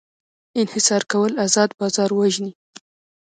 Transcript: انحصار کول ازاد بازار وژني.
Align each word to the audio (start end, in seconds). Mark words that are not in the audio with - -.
انحصار 0.61 1.03
کول 1.11 1.31
ازاد 1.45 1.69
بازار 1.79 2.09
وژني. 2.13 2.51